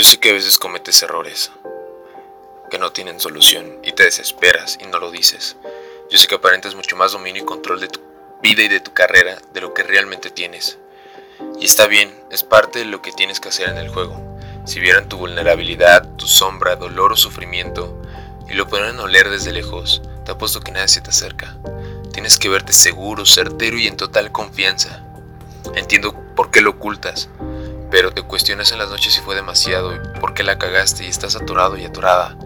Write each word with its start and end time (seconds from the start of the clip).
Yo 0.00 0.04
sé 0.04 0.18
que 0.18 0.30
a 0.30 0.32
veces 0.32 0.56
cometes 0.56 1.02
errores 1.02 1.52
que 2.70 2.78
no 2.78 2.90
tienen 2.90 3.20
solución 3.20 3.80
y 3.84 3.92
te 3.92 4.04
desesperas 4.04 4.78
y 4.80 4.86
no 4.86 4.98
lo 4.98 5.10
dices. 5.10 5.58
Yo 6.10 6.16
sé 6.16 6.26
que 6.26 6.36
aparentas 6.36 6.74
mucho 6.74 6.96
más 6.96 7.12
dominio 7.12 7.42
y 7.42 7.44
control 7.44 7.80
de 7.80 7.88
tu 7.88 8.00
vida 8.42 8.62
y 8.62 8.68
de 8.68 8.80
tu 8.80 8.94
carrera 8.94 9.36
de 9.52 9.60
lo 9.60 9.74
que 9.74 9.82
realmente 9.82 10.30
tienes. 10.30 10.78
Y 11.60 11.66
está 11.66 11.86
bien, 11.86 12.18
es 12.30 12.44
parte 12.44 12.78
de 12.78 12.86
lo 12.86 13.02
que 13.02 13.12
tienes 13.12 13.40
que 13.40 13.50
hacer 13.50 13.68
en 13.68 13.76
el 13.76 13.90
juego. 13.90 14.18
Si 14.64 14.80
vieran 14.80 15.06
tu 15.06 15.18
vulnerabilidad, 15.18 16.08
tu 16.16 16.26
sombra, 16.26 16.76
dolor 16.76 17.12
o 17.12 17.16
sufrimiento 17.16 18.00
y 18.48 18.54
lo 18.54 18.66
pudieran 18.66 18.98
oler 19.00 19.28
desde 19.28 19.52
lejos, 19.52 20.00
te 20.24 20.32
apuesto 20.32 20.62
que 20.62 20.72
nadie 20.72 20.88
se 20.88 21.02
te 21.02 21.10
acerca. 21.10 21.58
Tienes 22.10 22.38
que 22.38 22.48
verte 22.48 22.72
seguro, 22.72 23.26
certero 23.26 23.76
y 23.76 23.86
en 23.86 23.98
total 23.98 24.32
confianza. 24.32 25.04
Entiendo 25.74 26.14
por 26.34 26.50
qué 26.50 26.62
lo 26.62 26.70
ocultas, 26.70 27.28
pero 27.90 28.12
te 28.12 28.22
cuestionas 28.22 28.72
en 28.72 28.78
las 28.78 28.90
noches 28.90 29.14
si 29.14 29.20
fue 29.20 29.34
demasiado 29.34 29.94
y 29.94 29.98
por 30.20 30.34
qué 30.34 30.42
la 30.42 30.58
cagaste 30.58 31.04
y 31.04 31.08
estás 31.08 31.36
atorado 31.36 31.76
y 31.76 31.84
atorada 31.84 32.36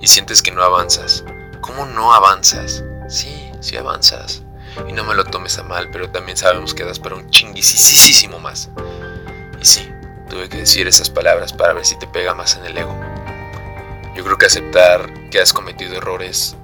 y 0.00 0.06
sientes 0.06 0.42
que 0.42 0.50
no 0.50 0.62
avanzas. 0.62 1.24
¿Cómo 1.60 1.86
no 1.86 2.12
avanzas? 2.12 2.84
Sí, 3.08 3.50
sí 3.60 3.76
avanzas. 3.76 4.42
Y 4.88 4.92
no 4.92 5.04
me 5.04 5.14
lo 5.14 5.24
tomes 5.24 5.58
a 5.58 5.62
mal, 5.62 5.90
pero 5.90 6.10
también 6.10 6.36
sabemos 6.36 6.74
que 6.74 6.84
das 6.84 6.98
para 6.98 7.16
un 7.16 7.30
chinguisísimo 7.30 8.38
más. 8.38 8.70
Y 9.60 9.64
sí, 9.64 9.88
tuve 10.28 10.48
que 10.48 10.58
decir 10.58 10.88
esas 10.88 11.10
palabras 11.10 11.52
para 11.52 11.72
ver 11.72 11.84
si 11.84 11.98
te 11.98 12.06
pega 12.06 12.34
más 12.34 12.56
en 12.56 12.64
el 12.66 12.78
ego. 12.78 12.98
Yo 14.14 14.24
creo 14.24 14.38
que 14.38 14.46
aceptar 14.46 15.30
que 15.30 15.40
has 15.40 15.52
cometido 15.52 15.96
errores 15.96 16.56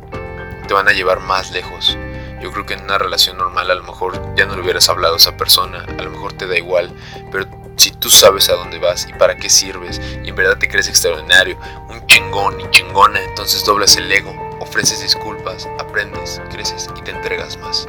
te 0.66 0.74
van 0.74 0.88
a 0.88 0.92
llevar 0.92 1.20
más 1.20 1.50
lejos. 1.50 1.96
Yo 2.40 2.52
creo 2.52 2.66
que 2.66 2.74
en 2.74 2.82
una 2.82 2.98
relación 2.98 3.38
normal 3.38 3.70
a 3.70 3.74
lo 3.74 3.82
mejor 3.82 4.34
ya 4.36 4.46
no 4.46 4.54
le 4.54 4.62
hubieras 4.62 4.88
hablado 4.88 5.14
a 5.14 5.16
esa 5.16 5.36
persona, 5.36 5.84
a 5.98 6.02
lo 6.02 6.10
mejor 6.10 6.34
te 6.34 6.46
da 6.46 6.56
igual, 6.56 6.92
pero 7.32 7.48
si 7.78 7.92
tú 7.92 8.10
sabes 8.10 8.48
a 8.48 8.54
dónde 8.54 8.78
vas 8.78 9.06
y 9.08 9.12
para 9.12 9.36
qué 9.36 9.48
sirves 9.48 10.00
y 10.24 10.28
en 10.28 10.34
verdad 10.34 10.58
te 10.58 10.68
crees 10.68 10.88
extraordinario, 10.88 11.56
un 11.88 12.04
chingón 12.06 12.60
y 12.60 12.68
chingona, 12.70 13.22
entonces 13.22 13.64
doblas 13.64 13.96
el 13.96 14.10
ego, 14.10 14.34
ofreces 14.60 15.00
disculpas, 15.00 15.68
aprendes, 15.78 16.42
creces 16.50 16.88
y 16.96 17.02
te 17.02 17.12
entregas 17.12 17.56
más. 17.58 17.86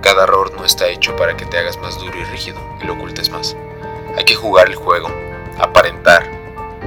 Cada 0.00 0.24
error 0.24 0.52
no 0.56 0.64
está 0.64 0.88
hecho 0.88 1.14
para 1.16 1.36
que 1.36 1.44
te 1.44 1.58
hagas 1.58 1.76
más 1.78 1.98
duro 1.98 2.18
y 2.18 2.24
rígido 2.24 2.60
y 2.82 2.86
lo 2.86 2.94
ocultes 2.94 3.28
más. 3.30 3.54
Hay 4.16 4.24
que 4.24 4.34
jugar 4.34 4.68
el 4.68 4.74
juego, 4.74 5.08
aparentar, 5.58 6.28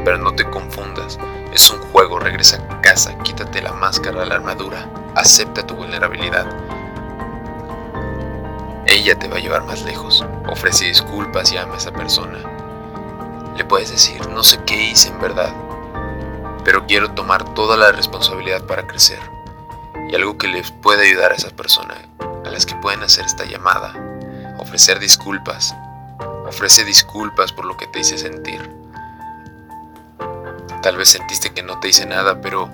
pero 0.03 0.17
no 0.17 0.33
te 0.33 0.49
confundas. 0.49 1.19
Es 1.53 1.69
un 1.69 1.79
juego, 1.91 2.19
regresa 2.19 2.57
a 2.69 2.81
casa, 2.81 3.15
quítate 3.19 3.61
la 3.61 3.71
máscara, 3.71 4.25
la 4.25 4.35
armadura, 4.35 4.89
acepta 5.15 5.65
tu 5.65 5.75
vulnerabilidad 5.75 6.47
ella 9.05 9.19
te 9.19 9.27
va 9.27 9.37
a 9.37 9.39
llevar 9.39 9.63
más 9.65 9.83
lejos. 9.83 10.25
Ofrece 10.49 10.85
disculpas 10.85 11.51
y 11.51 11.57
ama 11.57 11.75
a 11.75 11.77
esa 11.77 11.91
persona. 11.91 12.39
Le 13.55 13.63
puedes 13.63 13.91
decir, 13.91 14.27
no 14.29 14.41
sé 14.41 14.59
qué 14.65 14.81
hice 14.81 15.09
en 15.09 15.19
verdad, 15.19 15.53
pero 16.63 16.87
quiero 16.87 17.11
tomar 17.11 17.53
toda 17.53 17.77
la 17.77 17.91
responsabilidad 17.91 18.65
para 18.65 18.87
crecer. 18.87 19.19
Y 20.09 20.15
algo 20.15 20.39
que 20.39 20.47
les 20.47 20.71
puede 20.71 21.07
ayudar 21.07 21.31
a 21.31 21.35
esa 21.35 21.51
persona, 21.51 21.95
a 22.45 22.49
las 22.49 22.65
que 22.65 22.73
pueden 22.75 23.03
hacer 23.03 23.25
esta 23.25 23.45
llamada, 23.45 23.93
ofrecer 24.57 24.99
disculpas. 24.99 25.75
Ofrece 26.47 26.83
disculpas 26.83 27.51
por 27.51 27.65
lo 27.65 27.77
que 27.77 27.85
te 27.87 27.99
hice 27.99 28.17
sentir. 28.17 28.69
Tal 30.81 30.97
vez 30.97 31.09
sentiste 31.09 31.53
que 31.53 31.61
no 31.61 31.79
te 31.79 31.89
hice 31.89 32.07
nada, 32.07 32.41
pero 32.41 32.69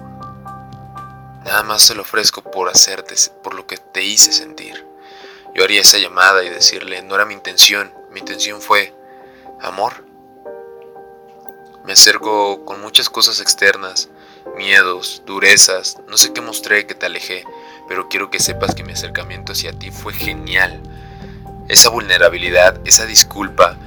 nada 1.44 1.64
más 1.64 1.82
se 1.82 1.94
lo 1.94 2.04
ofrezco 2.04 2.42
por 2.42 2.70
hacerte, 2.70 3.16
por 3.44 3.54
lo 3.54 3.68
que 3.68 3.76
te 3.76 4.02
hice 4.02 4.32
sentir. 4.32 4.71
Yo 5.54 5.66
haría 5.66 5.82
esa 5.82 5.98
llamada 5.98 6.44
y 6.44 6.50
decirle, 6.50 7.02
no 7.02 7.16
era 7.16 7.26
mi 7.26 7.34
intención, 7.34 7.94
mi 8.12 8.22
intención 8.22 8.62
fue 8.62 8.94
amor. 9.62 10.06
Me 11.86 11.94
acerco 11.94 12.64
con 12.64 12.80
muchas 12.80 13.10
cosas 13.10 13.42
externas, 13.42 14.10
miedos, 14.56 15.24
durezas, 15.26 15.98
no 16.08 16.16
sé 16.16 16.32
qué 16.32 16.40
mostré 16.40 16.86
que 16.86 16.96
te 16.96 17.06
alejé, 17.06 17.44
pero 17.90 18.08
quiero 18.08 18.30
que 18.30 18.40
sepas 18.40 18.76
que 18.76 18.84
mi 18.84 18.94
acercamiento 18.94 19.52
hacia 19.52 19.74
ti 19.74 19.92
fue 19.92 20.14
genial. 20.14 20.82
Esa 21.68 21.90
vulnerabilidad, 21.90 22.80
esa 22.86 23.06
disculpa, 23.06 23.78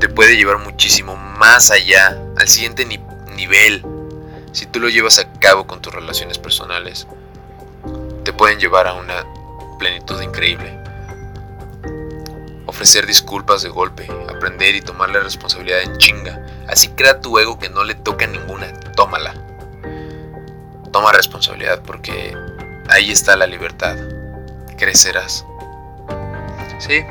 te 0.00 0.08
puede 0.08 0.36
llevar 0.36 0.58
muchísimo 0.58 1.14
más 1.14 1.70
allá, 1.70 2.20
al 2.36 2.48
siguiente 2.48 2.86
nivel. 3.36 3.84
Si 4.50 4.66
tú 4.66 4.80
lo 4.80 4.88
llevas 4.88 5.20
a 5.20 5.32
cabo 5.34 5.66
con 5.66 5.80
tus 5.80 5.94
relaciones 5.94 6.38
personales, 6.38 7.06
te 8.24 8.32
pueden 8.32 8.58
llevar 8.58 8.88
a 8.88 8.94
una 8.94 9.24
plenitud 9.78 10.20
increíble 10.20 10.83
ofrecer 12.74 13.06
disculpas 13.06 13.62
de 13.62 13.68
golpe, 13.68 14.08
aprender 14.28 14.74
y 14.74 14.80
tomar 14.80 15.08
la 15.10 15.20
responsabilidad 15.20 15.82
en 15.82 15.96
chinga. 15.96 16.44
Así 16.66 16.88
crea 16.88 17.20
tu 17.20 17.38
ego 17.38 17.56
que 17.56 17.70
no 17.70 17.84
le 17.84 17.94
toca 17.94 18.26
ninguna, 18.26 18.66
tómala. 18.96 19.32
Toma 20.90 21.12
responsabilidad 21.12 21.82
porque 21.86 22.36
ahí 22.88 23.12
está 23.12 23.36
la 23.36 23.46
libertad. 23.46 23.96
Crecerás. 24.76 25.46
Sí, 26.80 27.04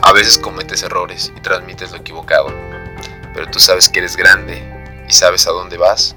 a 0.00 0.12
veces 0.14 0.38
cometes 0.38 0.82
errores 0.82 1.30
y 1.36 1.40
transmites 1.42 1.90
lo 1.90 1.98
equivocado, 1.98 2.46
pero 3.34 3.50
tú 3.50 3.60
sabes 3.60 3.90
que 3.90 3.98
eres 3.98 4.16
grande 4.16 4.62
y 5.06 5.12
sabes 5.12 5.46
a 5.46 5.50
dónde 5.50 5.76
vas. 5.76 6.16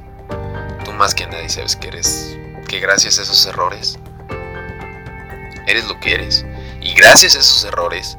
Tú 0.85 0.93
más 0.93 1.13
que 1.13 1.27
nadie 1.27 1.49
sabes 1.49 1.75
que 1.75 1.89
eres, 1.89 2.37
que 2.69 2.79
gracias 2.79 3.19
a 3.19 3.23
esos 3.23 3.45
errores, 3.45 3.99
eres 5.67 5.85
lo 5.85 5.99
que 5.99 6.13
eres. 6.13 6.45
Y 6.81 6.93
gracias 6.93 7.35
a 7.35 7.39
esos 7.39 7.65
errores, 7.65 8.17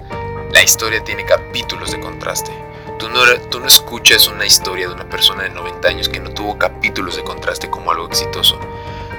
la 0.56 0.62
historia 0.62 1.04
tiene 1.04 1.26
capítulos 1.26 1.90
de 1.90 2.00
contraste. 2.00 2.50
Tú 2.98 3.10
no, 3.10 3.20
tú 3.50 3.60
no 3.60 3.66
escuchas 3.66 4.26
una 4.26 4.46
historia 4.46 4.88
de 4.88 4.94
una 4.94 5.06
persona 5.06 5.42
de 5.42 5.50
90 5.50 5.86
años 5.86 6.08
que 6.08 6.18
no 6.18 6.30
tuvo 6.30 6.56
capítulos 6.56 7.16
de 7.16 7.24
contraste 7.24 7.68
como 7.68 7.90
algo 7.90 8.06
exitoso. 8.06 8.58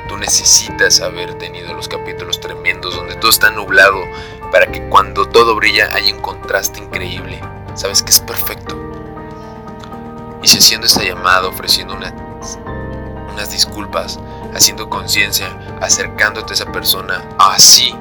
Tú 0.10 0.18
necesitas 0.18 1.00
haber 1.00 1.36
tenido 1.36 1.76
los 1.76 1.88
capítulos 1.88 2.40
tremendos 2.40 2.96
donde 2.96 3.14
todo 3.18 3.30
está 3.30 3.52
nublado 3.52 4.04
para 4.52 4.72
que 4.72 4.82
cuando 4.90 5.30
todo 5.30 5.56
brilla 5.56 5.94
haya 5.94 6.12
un 6.12 6.22
contraste 6.22 6.80
increíble. 6.80 7.40
Sabes 7.76 8.02
que 8.02 8.10
es 8.10 8.20
perfecto. 8.20 8.76
Y 10.42 10.48
si 10.48 10.58
haciendo 10.58 10.88
esta 10.88 11.04
llamada, 11.04 11.50
ofreciendo 11.50 11.94
unas 11.94 13.52
disculpas, 13.52 14.20
haciendo 14.56 14.90
conciencia, 14.90 15.56
acercándote 15.82 16.54
a 16.54 16.56
esa 16.56 16.72
persona 16.72 17.24
así 17.38 17.94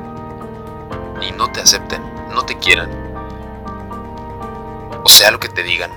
y 1.20 1.32
no 1.32 1.52
te 1.52 1.60
acepten, 1.60 2.02
no 2.30 2.46
te 2.46 2.56
quieran, 2.56 3.05
o 5.06 5.08
sea 5.08 5.30
lo 5.30 5.38
que 5.38 5.48
te 5.48 5.62
digan. 5.62 5.92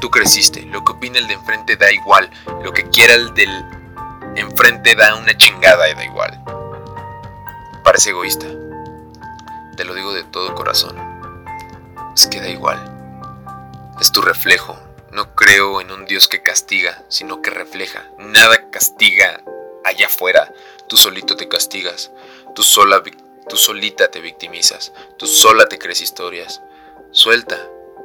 Tú 0.00 0.08
creciste, 0.08 0.62
lo 0.62 0.84
que 0.84 0.92
opina 0.92 1.18
el 1.18 1.26
de 1.26 1.34
enfrente 1.34 1.76
da 1.76 1.90
igual, 1.90 2.30
lo 2.62 2.72
que 2.72 2.88
quiera 2.90 3.14
el 3.14 3.34
del 3.34 3.50
enfrente 4.36 4.94
da 4.94 5.16
una 5.16 5.36
chingada 5.36 5.90
y 5.90 5.94
da 5.94 6.04
igual. 6.04 6.40
Parece 7.82 8.10
egoísta. 8.10 8.46
Te 9.76 9.84
lo 9.84 9.94
digo 9.94 10.14
de 10.14 10.22
todo 10.22 10.54
corazón. 10.54 10.96
Es 12.14 12.28
que 12.28 12.40
da 12.40 12.48
igual. 12.48 12.78
Es 14.00 14.12
tu 14.12 14.22
reflejo. 14.22 14.78
No 15.10 15.34
creo 15.34 15.80
en 15.80 15.90
un 15.90 16.04
Dios 16.04 16.28
que 16.28 16.44
castiga, 16.44 17.02
sino 17.08 17.42
que 17.42 17.50
refleja. 17.50 18.04
Nada 18.20 18.70
castiga 18.70 19.42
allá 19.84 20.06
afuera. 20.06 20.54
Tú 20.88 20.96
solito 20.96 21.34
te 21.34 21.48
castigas. 21.48 22.12
Tú 22.54 22.62
sola 22.62 23.02
tú 23.48 23.56
solita 23.56 24.08
te 24.08 24.20
victimizas. 24.20 24.92
Tú 25.18 25.26
sola 25.26 25.66
te 25.66 25.80
crees 25.80 26.00
historias. 26.00 26.62
Suelta, 27.10 27.58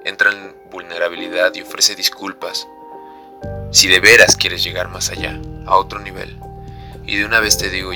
entra 0.06 0.31
en 0.31 0.56
vulnerabilidad 0.72 1.53
y 1.56 1.62
ofrece 1.62 1.96
disculpas. 1.96 2.68
Si 3.72 3.88
de 3.88 4.00
veras 4.00 4.35
quieres 4.35 4.63
llegar 4.63 4.90
más 4.90 5.09
allá, 5.09 5.40
a 5.66 5.78
otro 5.78 6.00
nivel. 6.00 6.40
Y 7.06 7.18
de 7.18 7.25
una 7.25 7.40
vez 7.40 7.58
te 7.58 7.69
digo, 7.69 7.91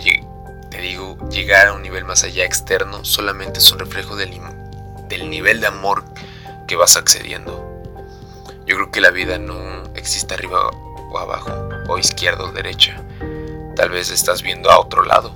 te 0.69 0.77
digo, 0.81 1.17
llegar 1.29 1.67
a 1.67 1.73
un 1.73 1.81
nivel 1.81 2.05
más 2.05 2.23
allá 2.23 2.45
externo 2.45 3.03
solamente 3.03 3.59
es 3.59 3.71
un 3.71 3.79
reflejo 3.79 4.15
del, 4.15 4.31
del 5.07 5.29
nivel 5.29 5.61
de 5.61 5.67
amor 5.67 6.03
que 6.67 6.75
vas 6.75 6.95
accediendo. 6.95 7.67
Yo 8.65 8.75
creo 8.75 8.91
que 8.91 9.01
la 9.01 9.11
vida 9.11 9.37
no 9.37 9.83
existe 9.95 10.33
arriba 10.33 10.69
o 11.11 11.17
abajo, 11.17 11.51
o 11.89 11.97
izquierda 11.97 12.43
o 12.43 12.51
derecha. 12.51 13.03
Tal 13.75 13.89
vez 13.89 14.11
estás 14.11 14.41
viendo 14.43 14.69
a 14.69 14.79
otro 14.79 15.03
lado. 15.03 15.35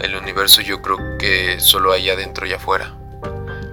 El 0.00 0.14
universo 0.14 0.62
yo 0.62 0.80
creo 0.80 1.18
que 1.18 1.60
solo 1.60 1.92
hay 1.92 2.08
adentro 2.08 2.46
y 2.46 2.52
afuera. 2.52 2.97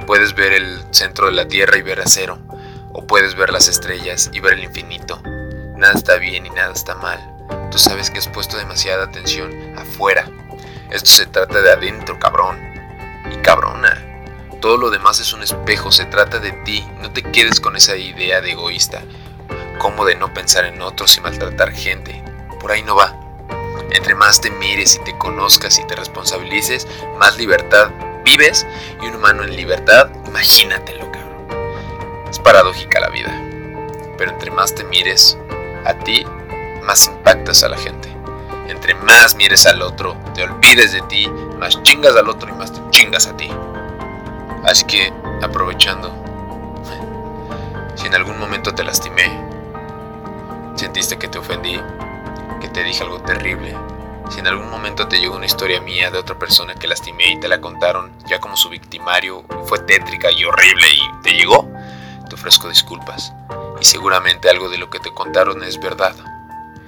Puedes 0.05 0.35
ver 0.35 0.53
el 0.53 0.83
centro 0.91 1.25
de 1.25 1.31
la 1.31 1.47
Tierra 1.47 1.77
y 1.77 1.81
ver 1.81 1.99
acero, 1.99 2.37
o 2.93 3.07
puedes 3.07 3.33
ver 3.35 3.49
las 3.49 3.67
estrellas 3.67 4.29
y 4.31 4.39
ver 4.39 4.53
el 4.53 4.65
infinito. 4.65 5.19
Nada 5.75 5.93
está 5.95 6.17
bien 6.17 6.45
y 6.45 6.51
nada 6.51 6.73
está 6.73 6.93
mal. 6.95 7.19
Tú 7.71 7.79
sabes 7.79 8.11
que 8.11 8.19
has 8.19 8.27
puesto 8.27 8.55
demasiada 8.55 9.05
atención 9.05 9.51
afuera. 9.75 10.29
Esto 10.91 11.09
se 11.09 11.25
trata 11.25 11.59
de 11.59 11.71
adentro, 11.71 12.19
cabrón. 12.19 12.57
Y 13.31 13.37
cabrona. 13.37 13.99
Todo 14.61 14.77
lo 14.77 14.91
demás 14.91 15.19
es 15.19 15.33
un 15.33 15.41
espejo, 15.41 15.91
se 15.91 16.05
trata 16.05 16.37
de 16.37 16.51
ti. 16.51 16.87
No 17.01 17.11
te 17.11 17.23
quedes 17.23 17.59
con 17.59 17.75
esa 17.75 17.95
idea 17.95 18.41
de 18.41 18.51
egoísta. 18.51 19.01
Como 19.79 20.05
de 20.05 20.15
no 20.15 20.33
pensar 20.35 20.65
en 20.65 20.83
otros 20.83 21.17
y 21.17 21.21
maltratar 21.21 21.71
gente. 21.71 22.23
Por 22.61 22.71
ahí 22.71 22.83
no 22.83 22.95
va. 22.95 23.19
Entre 23.89 24.13
más 24.13 24.39
te 24.39 24.51
mires 24.51 24.95
y 24.97 25.03
te 25.03 25.17
conozcas 25.17 25.79
y 25.79 25.87
te 25.87 25.95
responsabilices, 25.95 26.87
más 27.17 27.37
libertad 27.37 27.89
vives 28.25 28.67
y 29.01 29.05
un 29.05 29.15
humano 29.15 29.43
en 29.43 29.55
libertad, 29.55 30.09
imagínatelo, 30.27 31.09
cabrón. 31.11 31.47
Es 32.29 32.39
paradójica 32.39 32.99
la 32.99 33.09
vida. 33.09 33.31
Pero 34.17 34.31
entre 34.31 34.51
más 34.51 34.75
te 34.75 34.83
mires, 34.83 35.37
a 35.85 35.93
ti, 35.93 36.25
más 36.83 37.07
impactas 37.07 37.63
a 37.63 37.69
la 37.69 37.77
gente. 37.77 38.09
Entre 38.67 38.95
más 38.95 39.35
mires 39.35 39.65
al 39.65 39.81
otro, 39.81 40.17
te 40.33 40.43
olvides 40.43 40.91
de 40.91 41.01
ti, 41.03 41.27
más 41.59 41.81
chingas 41.83 42.15
al 42.15 42.27
otro 42.27 42.49
y 42.49 42.53
más 42.53 42.73
te 42.73 42.81
chingas 42.89 43.27
a 43.27 43.37
ti. 43.37 43.49
Así 44.65 44.83
que, 44.85 45.13
aprovechando, 45.41 46.11
si 47.95 48.07
en 48.07 48.15
algún 48.15 48.39
momento 48.39 48.73
te 48.73 48.83
lastimé, 48.83 49.29
sentiste 50.75 51.17
que 51.17 51.27
te 51.27 51.37
ofendí, 51.37 51.79
que 52.59 52.67
te 52.69 52.83
dije 52.83 53.03
algo 53.03 53.21
terrible, 53.21 53.75
si 54.29 54.39
en 54.39 54.47
algún 54.47 54.69
momento 54.69 55.07
te 55.07 55.19
llegó 55.19 55.35
una 55.35 55.45
historia 55.45 55.81
mía 55.81 56.11
de 56.11 56.17
otra 56.17 56.37
persona 56.37 56.75
que 56.75 56.87
lastimé 56.87 57.33
y 57.33 57.39
te 57.39 57.47
la 57.47 57.61
contaron 57.61 58.11
ya 58.27 58.39
como 58.39 58.57
su 58.57 58.69
victimario, 58.69 59.45
fue 59.65 59.79
tétrica 59.79 60.31
y 60.31 60.43
horrible 60.45 60.87
y 60.89 61.21
te 61.21 61.33
llegó, 61.33 61.69
te 62.27 62.35
ofrezco 62.35 62.69
disculpas. 62.69 63.33
Y 63.79 63.85
seguramente 63.85 64.49
algo 64.49 64.69
de 64.69 64.77
lo 64.77 64.89
que 64.89 64.99
te 64.99 65.13
contaron 65.13 65.63
es 65.63 65.79
verdad. 65.79 66.15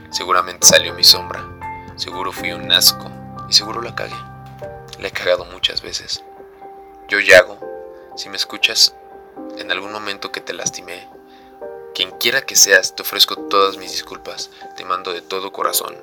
Seguramente 0.10 0.66
salió 0.66 0.94
mi 0.94 1.04
sombra. 1.04 1.46
Seguro 1.96 2.32
fui 2.32 2.52
un 2.54 2.72
asco. 2.72 3.12
Y 3.50 3.54
seguro 3.54 3.82
la 3.82 3.94
cagué. 3.94 4.16
La 5.00 5.10
he 5.10 5.12
cagado 5.12 5.46
muchas 5.46 5.82
veces. 5.82 6.24
Yo 7.10 7.20
Yago, 7.20 7.60
si 8.16 8.30
me 8.30 8.38
escuchas 8.38 8.96
en 9.58 9.72
algún 9.72 9.92
momento 9.92 10.32
que 10.32 10.42
te 10.42 10.54
lastimé, 10.54 11.08
quien 11.94 12.12
quiera 12.12 12.42
que 12.42 12.56
seas, 12.56 12.96
te 12.96 13.02
ofrezco 13.02 13.36
todas 13.36 13.78
mis 13.78 13.92
disculpas. 13.92 14.50
Te 14.76 14.86
mando 14.86 15.14
de 15.14 15.22
todo 15.22 15.52
corazón. 15.52 15.96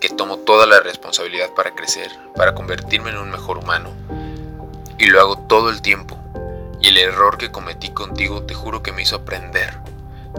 Que 0.00 0.08
tomo 0.08 0.38
toda 0.38 0.66
la 0.66 0.80
responsabilidad 0.80 1.50
para 1.54 1.74
crecer, 1.74 2.10
para 2.34 2.54
convertirme 2.54 3.10
en 3.10 3.18
un 3.18 3.30
mejor 3.30 3.58
humano. 3.58 3.90
Y 4.98 5.06
lo 5.06 5.20
hago 5.20 5.38
todo 5.38 5.70
el 5.70 5.82
tiempo 5.82 6.18
y 6.80 6.88
el 6.88 6.96
error 6.96 7.36
que 7.36 7.52
cometí 7.52 7.90
contigo 7.90 8.42
te 8.42 8.54
juro 8.54 8.82
que 8.82 8.92
me 8.92 9.02
hizo 9.02 9.16
aprender. 9.16 9.78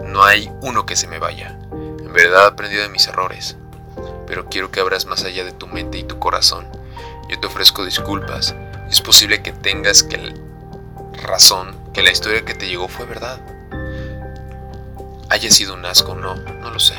No 0.04 0.24
hay 0.24 0.50
uno 0.62 0.86
que 0.86 0.96
se 0.96 1.06
me 1.06 1.18
vaya. 1.18 1.56
En 1.70 2.12
verdad 2.12 2.44
he 2.44 2.48
aprendido 2.48 2.82
de 2.82 2.88
mis 2.88 3.06
errores. 3.06 3.56
Pero 4.26 4.46
quiero 4.48 4.70
que 4.70 4.80
abras 4.80 5.06
más 5.06 5.24
allá 5.24 5.44
de 5.44 5.52
tu 5.52 5.66
mente 5.66 5.98
y 5.98 6.04
tu 6.04 6.18
corazón. 6.18 6.66
Yo 7.28 7.38
te 7.38 7.46
ofrezco 7.46 7.84
disculpas. 7.84 8.54
Es 8.90 9.00
posible 9.00 9.42
que 9.42 9.52
tengas 9.52 10.02
que 10.02 10.34
razón, 11.22 11.76
que 11.92 12.02
la 12.02 12.10
historia 12.10 12.44
que 12.44 12.54
te 12.54 12.66
llegó 12.66 12.88
fue 12.88 13.06
verdad. 13.06 13.40
Haya 15.30 15.50
sido 15.50 15.74
un 15.74 15.86
asco 15.86 16.14
no, 16.14 16.34
no 16.34 16.70
lo 16.70 16.80
sé. 16.80 16.94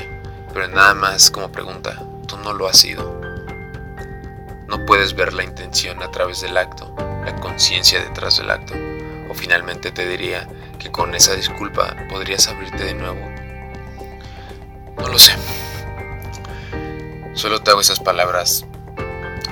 Pero 0.54 0.68
nada 0.70 0.94
más 0.94 1.30
como 1.32 1.52
pregunta, 1.52 2.02
tú 2.28 2.38
no 2.38 2.54
lo 2.54 2.68
has 2.68 2.78
sido. 2.78 3.22
No 4.68 4.86
puedes 4.86 5.16
ver 5.16 5.34
la 5.34 5.44
intención 5.44 6.02
a 6.02 6.12
través 6.12 6.42
del 6.42 6.58
acto, 6.58 6.94
la 7.26 7.36
conciencia 7.36 8.02
detrás 8.04 8.38
del 8.38 8.50
acto 8.50 8.74
finalmente 9.34 9.92
te 9.92 10.08
diría 10.08 10.48
que 10.80 10.92
con 10.92 11.14
esa 11.16 11.36
disculpa 11.36 11.96
podrías 12.10 12.48
abrirte 12.48 12.84
de 12.84 12.94
nuevo. 12.94 13.20
No 14.98 15.08
lo 15.08 15.18
sé. 15.18 15.34
Solo 17.34 17.62
te 17.62 17.72
hago 17.72 17.82
esas 17.82 18.00
palabras, 18.00 18.66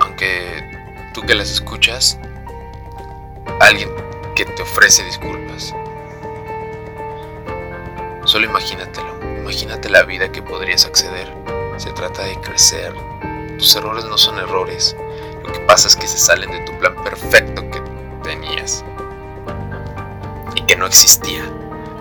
aunque 0.00 1.10
tú 1.14 1.22
que 1.22 1.34
las 1.34 1.50
escuchas, 1.50 2.18
alguien 3.60 3.90
que 4.36 4.44
te 4.44 4.62
ofrece 4.62 5.04
disculpas. 5.04 5.74
Solo 8.24 8.46
imagínatelo, 8.46 9.18
imagínate 9.38 9.90
la 9.90 10.04
vida 10.04 10.30
que 10.30 10.42
podrías 10.42 10.86
acceder. 10.86 11.51
Se 11.82 11.90
trata 11.90 12.22
de 12.22 12.40
crecer. 12.40 12.94
Tus 13.58 13.74
errores 13.74 14.04
no 14.04 14.16
son 14.16 14.38
errores. 14.38 14.96
Lo 15.44 15.52
que 15.52 15.58
pasa 15.66 15.88
es 15.88 15.96
que 15.96 16.06
se 16.06 16.16
salen 16.16 16.48
de 16.52 16.60
tu 16.60 16.78
plan 16.78 16.94
perfecto 17.02 17.60
que 17.72 17.82
tenías 18.22 18.84
que 20.68 20.76
no 20.76 20.86
existía. 20.86 21.42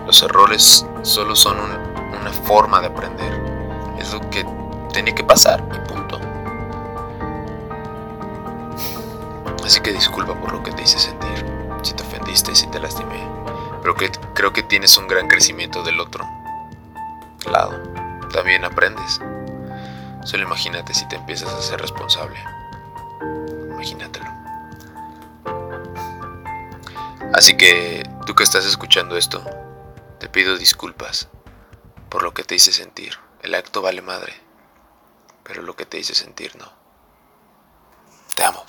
Los 0.05 0.21
errores 0.21 0.85
solo 1.01 1.35
son 1.35 1.57
una 1.59 2.31
forma 2.45 2.79
de 2.79 2.87
aprender. 2.87 3.33
Es 3.97 4.13
lo 4.13 4.19
que 4.29 4.45
tenía 4.93 5.15
que 5.15 5.23
pasar 5.23 5.63
y 5.73 5.89
punto. 5.89 6.21
Así 9.65 9.79
que 9.79 9.93
disculpa 9.93 10.39
por 10.39 10.51
lo 10.51 10.61
que 10.61 10.71
te 10.73 10.83
hice 10.83 10.99
sentir, 10.99 11.43
si 11.81 11.93
te 11.93 12.03
ofendiste, 12.03 12.53
si 12.53 12.67
te 12.67 12.79
lastimé, 12.79 13.27
pero 13.81 13.95
creo 14.35 14.53
que 14.53 14.61
tienes 14.61 14.95
un 14.99 15.07
gran 15.07 15.27
crecimiento 15.27 15.81
del 15.81 15.99
otro 15.99 16.23
lado. 17.51 17.81
También 18.31 18.63
aprendes. 18.63 19.19
Solo 20.23 20.43
imagínate 20.43 20.93
si 20.93 21.07
te 21.07 21.15
empiezas 21.15 21.49
a 21.49 21.61
ser 21.61 21.81
responsable. 21.81 22.39
Imagínatelo. 23.71 24.29
Así 27.33 27.55
que 27.57 28.03
tú 28.25 28.35
que 28.35 28.43
estás 28.43 28.65
escuchando 28.65 29.17
esto, 29.17 29.43
te 30.19 30.29
pido 30.29 30.57
disculpas 30.57 31.29
por 32.09 32.23
lo 32.23 32.33
que 32.33 32.43
te 32.43 32.55
hice 32.55 32.71
sentir. 32.71 33.17
El 33.41 33.55
acto 33.55 33.81
vale 33.81 34.01
madre, 34.01 34.33
pero 35.43 35.61
lo 35.61 35.75
que 35.75 35.85
te 35.85 35.97
hice 35.97 36.13
sentir 36.13 36.55
no. 36.55 36.71
Te 38.35 38.43
amo. 38.43 38.63